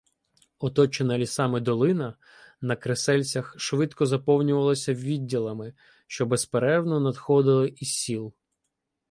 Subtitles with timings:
[0.59, 2.17] Оточена лісами долина
[2.61, 5.73] на Кресельцях швидко заповнювалася відділами,
[6.07, 8.33] що безперервно надходили із сіл.